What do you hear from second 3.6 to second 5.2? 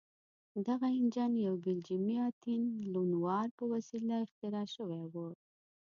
وسیله اختراع شوی و.